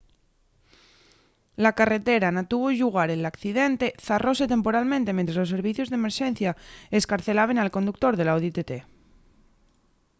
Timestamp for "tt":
8.55-8.71